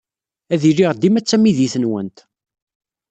[0.53, 2.17] Ad iliɣ dima d tamidit-nwent.